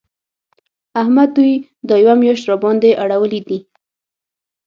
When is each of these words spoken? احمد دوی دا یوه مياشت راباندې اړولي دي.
احمد 1.01 1.29
دوی 1.37 1.53
دا 1.89 1.95
یوه 2.03 2.15
مياشت 2.21 2.43
راباندې 2.51 2.97
اړولي 3.03 3.41
دي. 3.47 3.59